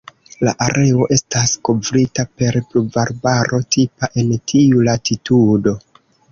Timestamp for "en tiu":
4.25-4.85